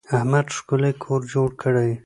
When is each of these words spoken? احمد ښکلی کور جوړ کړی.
احمد 0.17 0.45
ښکلی 0.55 0.91
کور 1.03 1.21
جوړ 1.33 1.49
کړی. 1.61 1.91